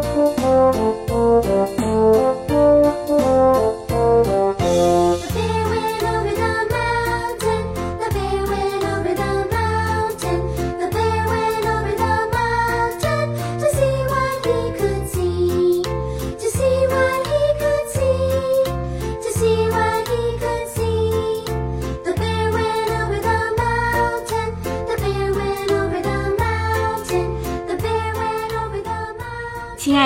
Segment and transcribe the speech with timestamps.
[0.00, 0.37] 亲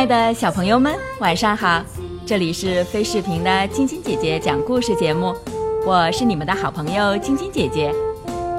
[0.03, 1.81] 爱的小朋友们，晚上好！
[2.27, 5.33] 这里是飞视频的晶晶姐姐讲故事节目，
[5.87, 7.95] 我是你们的好朋友晶晶姐姐。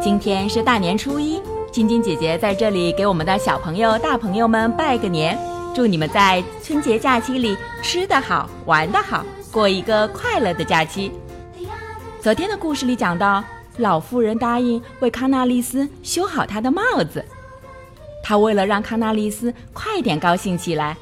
[0.02, 5.38] 今天是大年初一，晶晶姐姐在这里给我们的小朋友、大朋友们拜个年，
[5.76, 11.12] 祝你们在春节假期里吃得好、玩得好，过一个快乐的假期。
[12.22, 13.44] 昨天的故事里讲到，
[13.80, 17.26] 老妇人答应为康纳利斯修好他的帽子，
[18.24, 20.96] 她为了让康纳利斯快点高兴起来。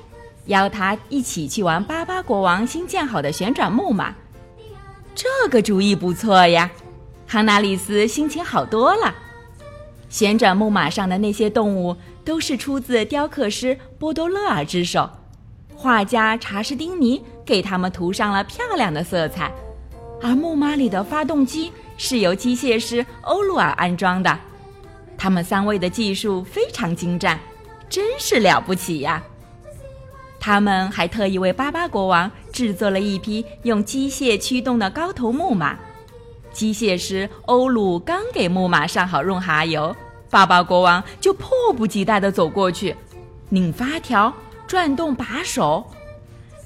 [0.46, 4.14] 邀他一起去玩巴巴国王新建好的旋转木马，
[5.14, 6.70] 这个主意不错呀！
[7.28, 9.14] 哈纳里斯心情好多了。
[10.10, 15.10] 旋转木马上的那些动物都是出自雕刻师波多勒尔之手，
[15.76, 19.50] 画家查士丁尼给他们涂上了漂亮的色彩，
[20.22, 24.38] 而木马里的发动机是由机械师欧鲁尔安装的。
[25.18, 27.40] 他们三位的技术非常精湛，
[27.88, 29.24] 真是了不起呀！
[30.42, 35.78] 他们还特意为巴巴国王制作了一匹用机械驱动的高头木马。
[36.52, 39.96] 机械师欧鲁刚给木马上好润滑油，
[40.32, 42.96] 巴巴国王就迫不及待地走过去，
[43.50, 44.34] 拧发条，
[44.66, 45.86] 转动把手。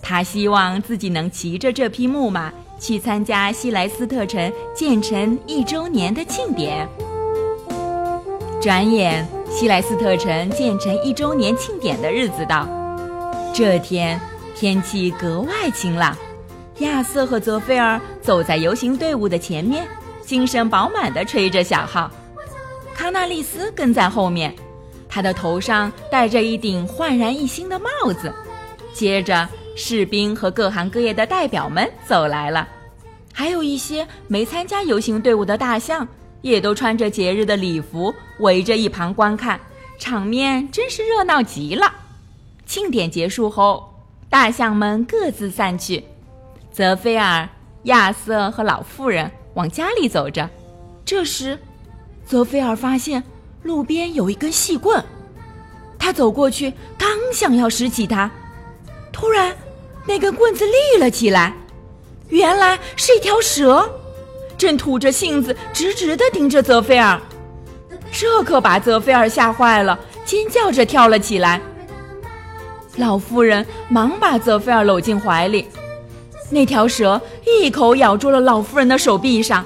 [0.02, 6.88] 他希望自己能骑着这匹木马去参加西莱斯特城建成一周年的庆典。
[8.62, 12.85] 转眼，西莱斯特城建成一周年庆典的日子到。
[13.56, 14.20] 这天
[14.54, 16.14] 天气格外晴朗，
[16.80, 19.88] 亚瑟和泽菲尔走在游行队伍的前面，
[20.22, 22.12] 精神饱满地吹着小号。
[22.94, 24.54] 康纳利斯跟在后面，
[25.08, 28.30] 他的头上戴着一顶焕然一新的帽子。
[28.92, 29.48] 接着，
[29.78, 32.68] 士兵和各行各业的代表们走来了，
[33.32, 36.06] 还有一些没参加游行队伍的大象，
[36.42, 39.58] 也都穿着节日的礼服，围着一旁观看，
[39.98, 41.90] 场面真是热闹极了。
[42.66, 43.94] 庆典结束后，
[44.30, 46.04] 大象们各自散去。
[46.72, 47.48] 泽菲尔、
[47.84, 50.50] 亚瑟和老妇人往家里走着。
[51.06, 51.58] 这时，
[52.26, 53.24] 泽菲尔发现
[53.62, 55.04] 路边有一根细棍，
[56.00, 58.30] 他走过去，刚想要拾起它，
[59.12, 59.56] 突然，
[60.06, 61.56] 那根棍子立了起来，
[62.30, 63.88] 原来是一条蛇，
[64.58, 67.22] 正吐着信子，直直地盯着泽菲尔。
[68.12, 71.62] 这可把泽菲尔吓坏了，尖叫着跳了起来。
[72.98, 75.68] 老妇人忙把泽菲尔搂进怀里，
[76.50, 79.66] 那条蛇一口咬住了老妇人的手臂上。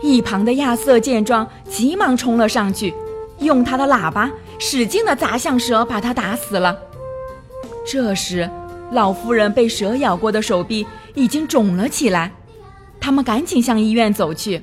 [0.00, 2.92] 一旁的亚瑟见状，急忙冲了上去，
[3.40, 6.76] 用他的喇叭使劲地砸向蛇，把它打死了。
[7.86, 8.48] 这时，
[8.92, 12.32] 老妇人被蛇咬过的手臂已经肿了起来，
[13.00, 14.62] 他们赶紧向医院走去。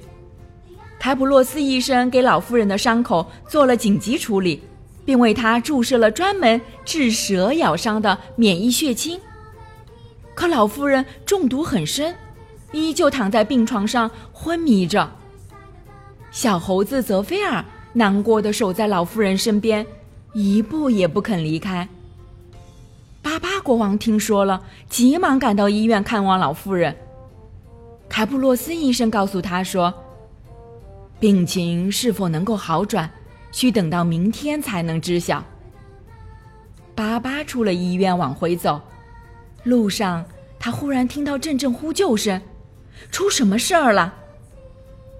[1.00, 4.64] 凯普洛斯医生给老妇人的伤口做了紧急处理。
[5.06, 9.20] 并为他注射了专门治蛇咬伤的免疫血清。
[10.34, 12.14] 可老妇人中毒很深，
[12.74, 15.10] 依旧躺在病床上昏迷着。
[16.32, 19.86] 小猴子泽菲尔难过的守在老妇人身边，
[20.34, 21.88] 一步也不肯离开。
[23.22, 26.94] 巴巴国王听说了，急忙赶到医院看望老妇人。
[28.10, 29.94] 凯普洛斯医生告诉他说
[31.20, 33.10] ：“病情是否能够好转？”
[33.56, 35.42] 需等到明天才能知晓。
[36.94, 38.82] 巴巴出了医院往回走，
[39.64, 40.26] 路上
[40.60, 42.42] 他忽然听到阵阵呼救声，
[43.12, 44.14] 出什么事儿了？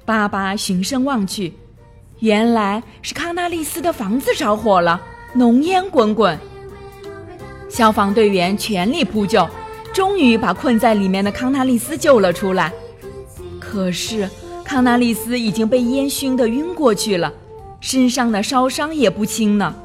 [0.04, 1.54] 巴巴循声望去，
[2.20, 5.02] 原来是康纳利斯的房子着火了，
[5.34, 6.38] 浓烟滚滚。
[7.70, 9.48] 消防队员全力扑救，
[9.94, 12.74] 终于把困在里面的康纳利斯救了出来。
[13.62, 14.30] 可是
[14.66, 17.34] 康纳利斯已经被烟熏得晕过去了。
[17.86, 19.76] 身上的烧伤也不轻呢。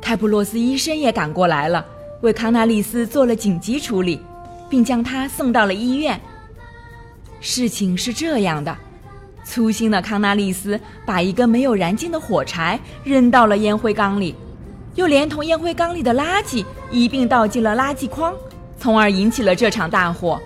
[0.00, 1.86] 开普洛斯医生也赶过来了，
[2.22, 4.20] 为康纳利斯做了紧急处理，
[4.68, 6.20] 并将他送到了医院。
[7.38, 8.76] 事情是这样的：
[9.44, 14.34] 粗心的康纳利斯把一根没有燃尽的火柴扔到了烟灰缸里，
[14.96, 18.34] 又连同烟灰缸里的垃圾一并倒进了垃圾筐，
[18.76, 20.42] 从而引起了这场大火。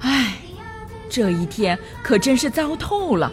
[0.00, 0.34] 唉，
[1.08, 3.32] 这一天可真是糟透了。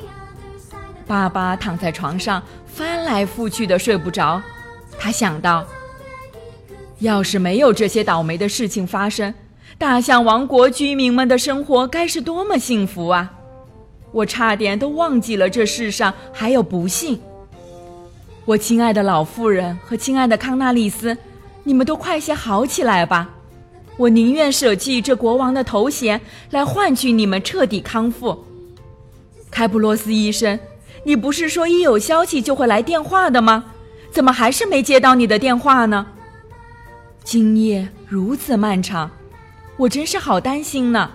[1.07, 4.41] 爸爸躺在床上翻来覆去的睡不着，
[4.97, 5.65] 他想到：
[6.99, 9.33] 要是没有这些倒霉的事情发生，
[9.77, 13.31] 大象王国居民们的生活该是多么幸福啊！
[14.11, 17.19] 我差点都忘记了这世上还有不幸。
[18.45, 21.17] 我亲爱的老妇人和亲爱的康纳利斯，
[21.63, 23.29] 你们都快些好起来吧！
[23.97, 26.19] 我宁愿舍弃这国王的头衔，
[26.51, 28.43] 来换取你们彻底康复。
[29.49, 30.59] 开普洛斯医生，
[31.05, 33.63] 你不是说一有消息就会来电话的吗？
[34.11, 36.07] 怎么还是没接到你的电话呢？
[37.23, 39.11] 今夜如此漫长，
[39.77, 41.11] 我真是好担心呢。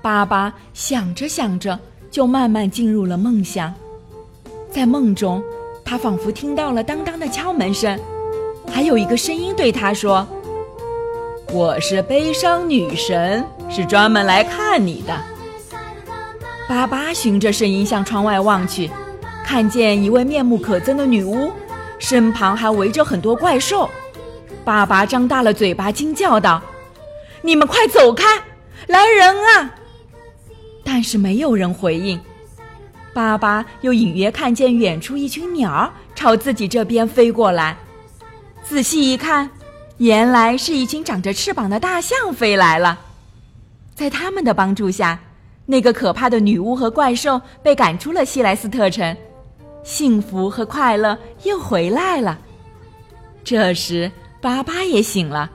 [0.00, 1.76] 爸爸想着想着，
[2.08, 3.74] 就慢慢进入了梦乡。
[4.70, 5.42] 在梦中，
[5.84, 7.98] 他仿佛听到了当当的敲门声，
[8.70, 10.24] 还有一个声音对他说
[11.52, 15.20] ：“我是悲伤女神，是专门来看你的。”
[16.68, 18.90] 巴巴循着声音向窗外望去，
[19.44, 21.52] 看见一位面目可憎的女巫，
[21.98, 23.88] 身旁还围着很多怪兽。
[24.64, 26.60] 爸爸张大了嘴巴，惊叫道
[27.42, 28.24] ：“你们快走开！
[28.88, 29.74] 来人啊！”
[30.84, 32.20] 但是没有人回应。
[33.14, 37.76] 爸爸又隐约看见远处一群鸟儿朝自己这边飞过来，
[38.64, 39.48] 仔细一看，
[39.98, 42.98] 原来是一群长着翅膀的大象飞来了。
[43.94, 45.18] 在他们的帮助下，
[45.66, 49.16] 那个可怕的女巫和怪兽被赶出了西莱斯特城，
[49.82, 52.38] 幸福和快乐又回来了。
[53.44, 54.10] 这时。
[54.38, 55.50] 巴巴也醒了，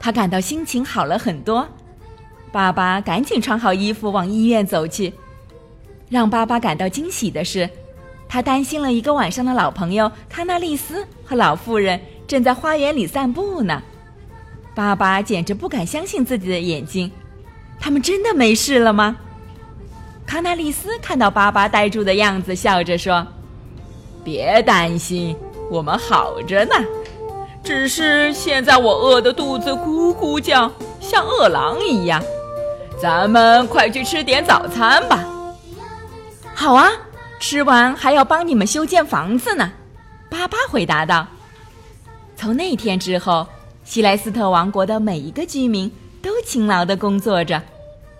[0.00, 1.68] 他感到心情好了很多。
[2.50, 5.12] 爸爸赶紧穿好衣服往医院走去。
[6.08, 7.68] 让巴巴感到惊喜的是，
[8.28, 13.80] 他担心了一个晚上的老朋友康纳利斯和老妇人正在花园里散步呢。
[14.74, 17.08] 爸爸简直不敢相信自己的眼睛，
[17.78, 19.16] 他们真的没事了吗？
[20.26, 23.26] 康纳利斯看到巴巴呆住的样子，笑着说
[24.24, 25.36] ：“别担心，
[25.70, 26.74] 我们好着呢。”
[27.62, 30.70] 只是现在我饿得肚子咕咕叫，
[31.00, 32.20] 像饿狼一样。
[33.00, 35.24] 咱们快去吃点早餐吧。
[36.54, 36.90] 好啊，
[37.38, 39.72] 吃完还要帮你们修建房子呢。
[40.30, 41.26] 巴巴回答道。
[42.36, 43.46] 从那天之后，
[43.84, 45.90] 西莱斯特王国的每一个居民
[46.20, 47.62] 都勤劳地工作着，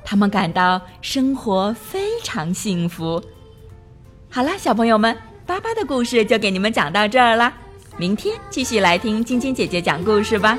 [0.04, 3.22] 他们感到生活非常幸福。
[4.30, 5.16] 好了，小朋友们，
[5.46, 7.52] 巴巴的故事就给你们讲到这儿了。
[7.98, 10.58] 明天继续来听晶晶姐姐讲故事吧。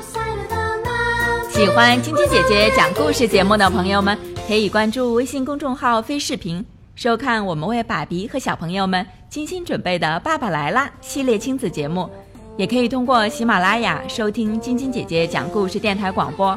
[1.50, 6.64] 喜欢晶晶姐姐讲故事节目的朋友们，可以关注微信公众号“飞视频”，
[6.94, 12.08] 收看我们为爸比和小朋友们精心准备的《爸爸来啦》系列亲子节目。
[12.56, 16.56] 也可以通过喜马拉雅收听晶晶姐姐讲故事电台广播。